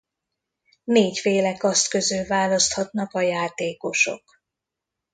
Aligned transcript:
Négyféle 0.83 1.57
kaszt 1.57 1.87
közül 1.89 2.25
választhatnak 2.25 3.13
a 3.13 3.21
játékosok. 3.21 4.23